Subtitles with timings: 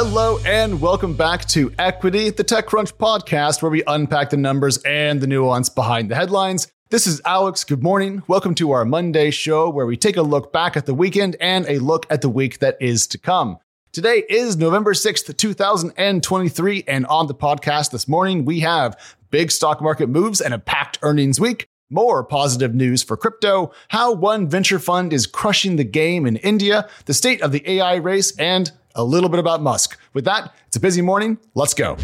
[0.00, 5.20] Hello and welcome back to Equity, the TechCrunch podcast, where we unpack the numbers and
[5.20, 6.70] the nuance behind the headlines.
[6.90, 7.64] This is Alex.
[7.64, 8.22] Good morning.
[8.28, 11.66] Welcome to our Monday show, where we take a look back at the weekend and
[11.66, 13.58] a look at the week that is to come.
[13.90, 18.96] Today is November 6th, 2023, and on the podcast this morning, we have
[19.30, 21.66] big stock market moves and a packed earnings week.
[21.90, 26.88] More positive news for crypto, how one venture fund is crushing the game in India,
[27.06, 29.98] the state of the AI race, and a little bit about Musk.
[30.12, 31.38] With that, it's a busy morning.
[31.54, 31.96] Let's go.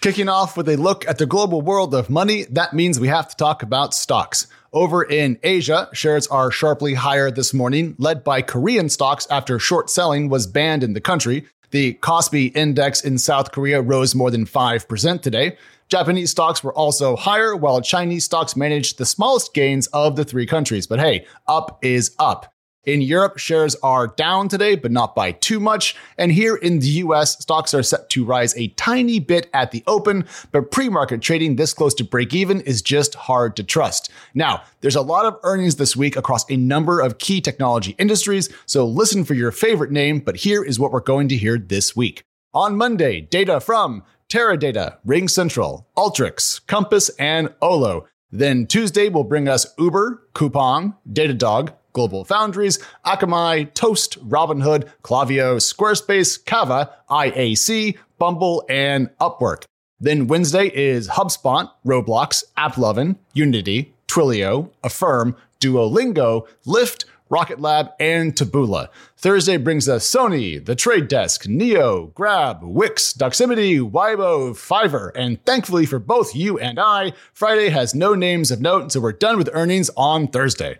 [0.00, 3.28] Kicking off with a look at the global world of money, that means we have
[3.28, 4.46] to talk about stocks.
[4.72, 9.90] Over in Asia, shares are sharply higher this morning, led by Korean stocks after short
[9.90, 11.46] selling was banned in the country.
[11.70, 15.56] The Kospi index in South Korea rose more than 5% today.
[15.88, 20.46] Japanese stocks were also higher, while Chinese stocks managed the smallest gains of the three
[20.46, 20.86] countries.
[20.86, 22.52] But hey, up is up.
[22.86, 25.96] In Europe, shares are down today, but not by too much.
[26.18, 29.82] And here in the US, stocks are set to rise a tiny bit at the
[29.88, 34.08] open, but pre market trading this close to break even is just hard to trust.
[34.34, 38.50] Now, there's a lot of earnings this week across a number of key technology industries,
[38.66, 41.96] so listen for your favorite name, but here is what we're going to hear this
[41.96, 42.22] week.
[42.54, 48.06] On Monday, data from Teradata, RingCentral, Alteryx, Compass, and Olo.
[48.30, 56.44] Then Tuesday will bring us Uber, Coupang, Datadog, Global Foundries, Akamai, Toast, Robinhood, Klaviyo, Squarespace,
[56.44, 59.64] Cava, IAC, Bumble, and Upwork.
[59.98, 68.88] Then Wednesday is HubSpot, Roblox, AppLovin, Unity, Twilio, Affirm, Duolingo, Lyft, Rocket Lab, and Taboola.
[69.16, 75.86] Thursday brings us Sony, The Trade Desk, Neo, Grab, Wix, Doximity, Weibo, Fiverr, and thankfully
[75.86, 79.48] for both you and I, Friday has no names of note, so we're done with
[79.54, 80.76] earnings on Thursday.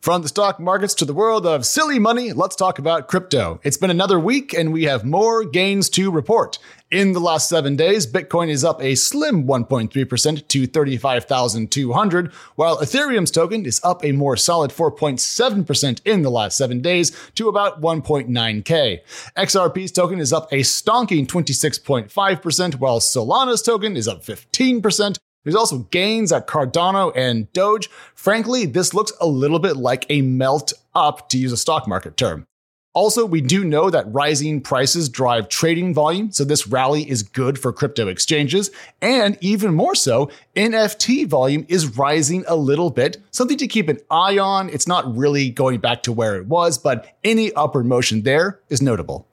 [0.00, 3.60] From the stock markets to the world of silly money, let's talk about crypto.
[3.62, 6.58] It's been another week and we have more gains to report.
[6.90, 13.30] In the last seven days, Bitcoin is up a slim 1.3% to 35,200, while Ethereum's
[13.30, 19.00] token is up a more solid 4.7% in the last seven days to about 1.9K.
[19.36, 25.78] XRP's token is up a stonking 26.5%, while Solana's token is up 15%, there's also
[25.90, 27.88] gains at Cardano and Doge.
[28.14, 32.16] Frankly, this looks a little bit like a melt up, to use a stock market
[32.16, 32.46] term.
[32.92, 37.56] Also, we do know that rising prices drive trading volume, so this rally is good
[37.56, 38.72] for crypto exchanges.
[39.00, 44.00] And even more so, NFT volume is rising a little bit, something to keep an
[44.10, 44.68] eye on.
[44.70, 48.82] It's not really going back to where it was, but any upward motion there is
[48.82, 49.28] notable.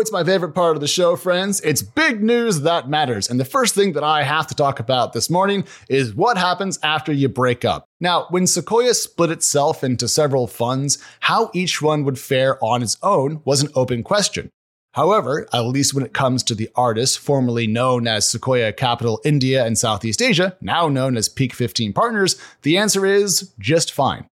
[0.00, 1.60] It's my favorite part of the show, friends.
[1.60, 3.30] It's big news that matters.
[3.30, 6.78] And the first thing that I have to talk about this morning is what happens
[6.82, 7.86] after you break up.
[8.00, 12.96] Now, when Sequoia split itself into several funds, how each one would fare on its
[13.02, 14.50] own was an open question.
[14.94, 19.64] However, at least when it comes to the artists formerly known as Sequoia Capital India
[19.64, 24.26] and Southeast Asia, now known as Peak XV Partners, the answer is just fine.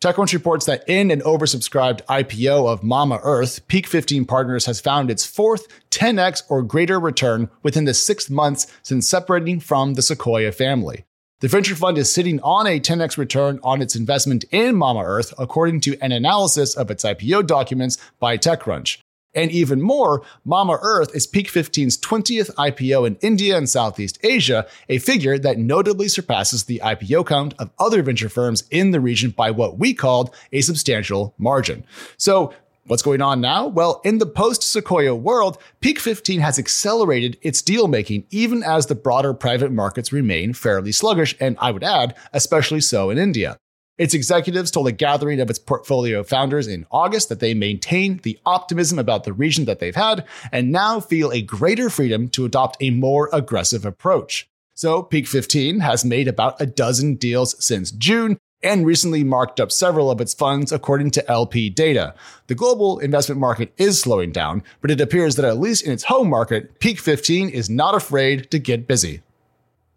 [0.00, 5.26] TechCrunch reports that in an oversubscribed IPO of Mamaearth, Peak XV Partners has found its
[5.26, 11.04] fourth 10x or greater return within the six months since separating from the Sequoia family.
[11.40, 15.80] The venture fund is sitting on a 10x return on its investment in Mamaearth, according
[15.80, 18.98] to an analysis of its IPO documents by TechCrunch.
[19.38, 24.98] And even more, Mamaearth is Peak XV's 20th IPO in India and Southeast Asia, a
[24.98, 29.52] figure that notably surpasses the IPO count of other venture firms in the region by
[29.52, 31.84] what we called a substantial margin.
[32.16, 32.52] So,
[32.88, 33.66] What's going on now?
[33.66, 38.86] Well, in the post Sequoia world, Peak XV has accelerated its deal making even as
[38.86, 43.58] the broader private markets remain fairly sluggish, and I would add, especially so in India.
[43.98, 48.38] Its executives told a gathering of its portfolio founders in August that they maintain the
[48.46, 52.76] optimism about the region that they've had and now feel a greater freedom to adopt
[52.80, 54.48] a more aggressive approach.
[54.74, 59.72] So, Peak XV has made about a dozen deals since June and recently marked up
[59.72, 62.14] several of its funds according to LP data.
[62.46, 66.04] The global investment market is slowing down, but it appears that at least in its
[66.04, 69.22] home market, Peak XV is not afraid to get busy.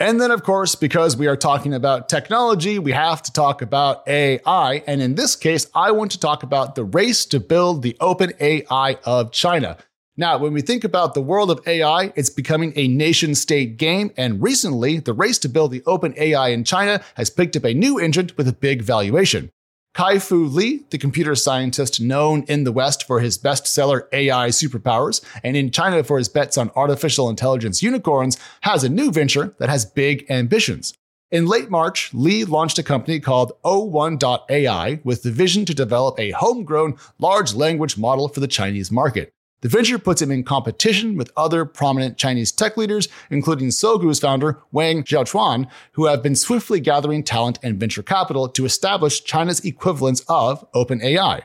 [0.00, 4.06] And then, of course, because we are talking about technology, we have to talk about
[4.08, 4.82] AI.
[4.88, 8.32] And in this case, I want to talk about the race to build the open
[8.40, 9.76] AI of China.
[10.16, 14.12] Now, when we think about the world of AI, it's becoming a nation state game.
[14.16, 17.72] And recently, the race to build the open AI in China has picked up a
[17.72, 19.50] new entrant with a big valuation.
[19.94, 25.56] Kai-Fu Lee, the computer scientist known in the West for his bestseller AI Superpowers and
[25.56, 29.84] in China for his bets on artificial intelligence unicorns, has a new venture that has
[29.84, 30.94] big ambitions.
[31.30, 36.32] In late March, Lee launched a company called 01.AI with the vision to develop a
[36.32, 39.32] homegrown large language model for the Chinese market.
[39.64, 44.60] The venture puts him in competition with other prominent Chinese tech leaders, including Sogou's founder
[44.72, 50.20] Wang Xiaochuan, who have been swiftly gathering talent and venture capital to establish China's equivalence
[50.28, 51.44] of OpenAI.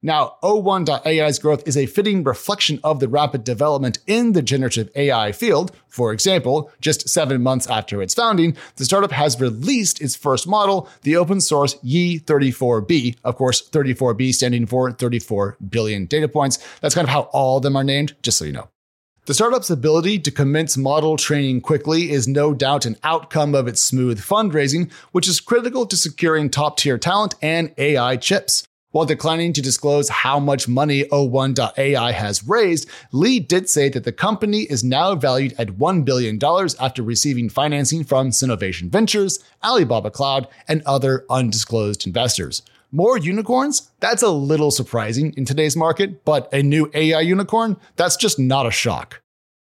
[0.00, 5.32] Now, 01.AI's growth is a fitting reflection of the rapid development in the generative AI
[5.32, 5.72] field.
[5.88, 10.88] For example, just seven months after its founding, the startup has released its first model,
[11.02, 13.16] the open source Yi34B.
[13.24, 16.60] Of course, 34B standing for 34 billion data points.
[16.80, 18.68] That's kind of how all of them are named, just so you know.
[19.26, 23.82] The startup's ability to commence model training quickly is no doubt an outcome of its
[23.82, 28.67] smooth fundraising, which is critical to securing top tier talent and AI chips.
[28.90, 34.12] While declining to disclose how much money 01.AI has raised, Lee did say that the
[34.12, 36.38] company is now valued at $1 billion
[36.80, 42.62] after receiving financing from Sinovation Ventures, Alibaba Cloud, and other undisclosed investors.
[42.90, 43.90] More unicorns?
[44.00, 47.76] That's a little surprising in today's market, but a new AI unicorn?
[47.96, 49.20] That's just not a shock.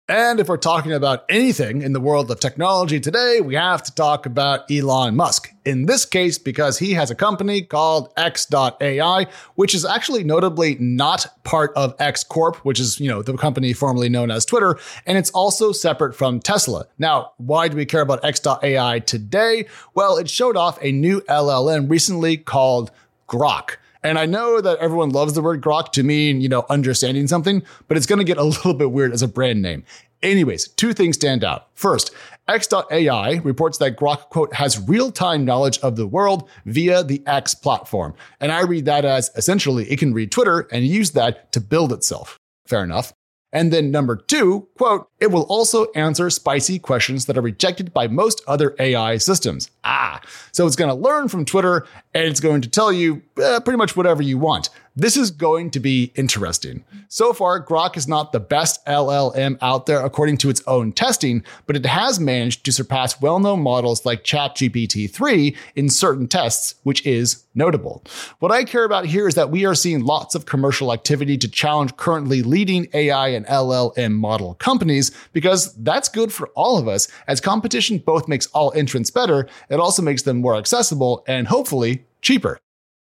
[0.07, 3.95] And if we're talking about anything in the world of technology today, we have to
[3.95, 5.51] talk about Elon Musk.
[5.65, 11.27] In this case, because he has a company called X.AI, which is actually notably not
[11.45, 15.17] part of X Corp, which is, you know, the company formerly known as Twitter, and
[15.17, 16.85] it's also separate from Tesla.
[16.99, 19.65] Now, why do we care about X.AI today?
[19.95, 22.91] Well, it showed off a new LLM recently called
[23.27, 23.77] Grok.
[24.05, 27.63] And I know that everyone loves the word grok to mean, you know, understanding something,
[27.89, 29.83] but it's going to get a little bit weird as a brand name.
[30.23, 31.69] Anyways, two things stand out.
[31.75, 32.13] First,
[32.47, 37.55] X.AI reports that Grok, quote, has real time knowledge of the world via the X
[37.55, 38.15] platform.
[38.41, 41.93] And I read that as essentially it can read Twitter and use that to build
[41.93, 42.39] itself.
[42.67, 43.13] Fair enough.
[43.55, 48.09] And then number two, quote, it will also answer spicy questions that are rejected by
[48.09, 49.71] most other AI systems.
[49.85, 50.21] Ah,
[50.51, 53.79] so it's going to learn from Twitter and it's going to tell you eh, pretty
[53.79, 54.71] much whatever you want.
[54.97, 56.85] This is going to be interesting.
[57.09, 61.43] So far, Grok is not the best LLM out there according to its own testing,
[61.67, 66.77] but it has managed to surpass well known models like ChatGPT 3 in certain tests,
[66.85, 68.05] which is notable.
[68.39, 71.49] What I care about here is that we are seeing lots of commercial activity to
[71.49, 77.09] challenge currently leading AI and LLM model companies because that's good for all of us.
[77.27, 82.05] As competition both makes all entrants better, it also makes them more accessible and hopefully
[82.23, 82.61] cheaper.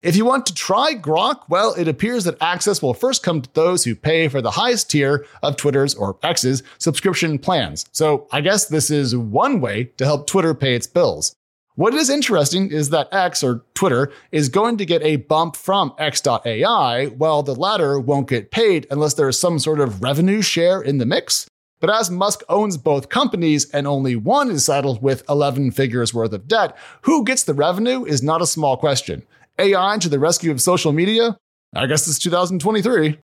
[0.03, 3.53] If you want to try Grok, well, it appears that access will first come to
[3.55, 7.87] those who pay for the highest tier of Twitter's or X's subscription plans.
[7.93, 11.35] So I guess this is one way to help Twitter pay its bills.
[11.77, 15.95] What is interesting is that X or Twitter is going to get a bump from
[15.99, 20.81] X.AI, while the latter won't get paid unless there is some sort of revenue share
[20.81, 21.47] in the mix.
[21.81, 26.33] But as Musk owns both companies and only one is saddled with 11 figures worth
[26.33, 29.23] of debt, who gets the revenue is not a small question.
[29.59, 31.37] AI to the rescue of social media?
[31.75, 33.19] I guess it's 2023.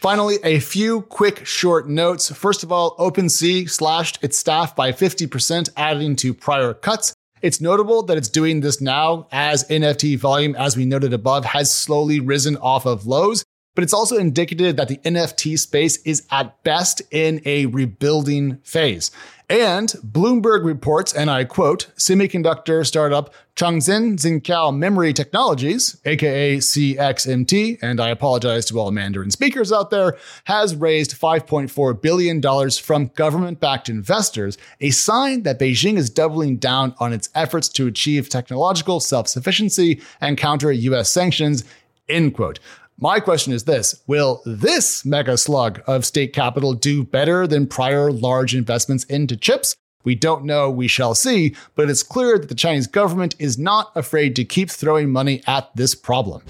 [0.00, 2.32] Finally, a few quick short notes.
[2.32, 7.12] First of all, OpenSea slashed its staff by 50%, adding to prior cuts.
[7.42, 11.72] It's notable that it's doing this now as NFT volume, as we noted above, has
[11.72, 13.44] slowly risen off of lows
[13.80, 19.10] but it's also indicative that the NFT space is at best in a rebuilding phase.
[19.48, 28.02] And Bloomberg reports, and I quote, semiconductor startup Changxin Xinqiao Memory Technologies, aka CXMT, and
[28.02, 33.88] I apologize to all Mandarin speakers out there, has raised $5.4 billion from government backed
[33.88, 39.26] investors, a sign that Beijing is doubling down on its efforts to achieve technological self
[39.26, 41.64] sufficiency and counter US sanctions.
[42.10, 42.58] End quote.
[43.02, 48.12] My question is this Will this mega slug of state capital do better than prior
[48.12, 49.74] large investments into chips?
[50.04, 53.90] We don't know, we shall see, but it's clear that the Chinese government is not
[53.94, 56.42] afraid to keep throwing money at this problem.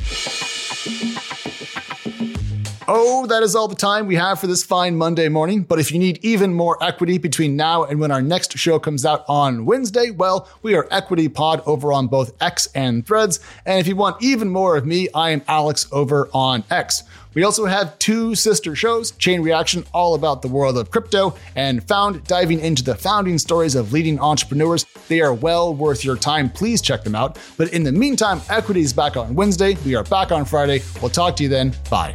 [2.93, 5.63] Oh, that is all the time we have for this fine Monday morning.
[5.63, 9.07] But if you need even more equity between now and when our next show comes
[9.07, 13.39] out on Wednesday, well, we are Equity Pod over on both X and Threads.
[13.65, 17.05] And if you want even more of me, I am Alex over on X.
[17.33, 21.85] We also have two sister shows Chain Reaction, all about the world of crypto, and
[21.85, 24.85] Found, diving into the founding stories of leading entrepreneurs.
[25.07, 26.51] They are well worth your time.
[26.51, 27.39] Please check them out.
[27.57, 29.77] But in the meantime, Equity is back on Wednesday.
[29.87, 30.83] We are back on Friday.
[31.01, 31.73] We'll talk to you then.
[31.89, 32.15] Bye.